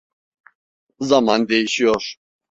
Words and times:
Zaman 0.99 1.47
değişiyor. 1.49 2.15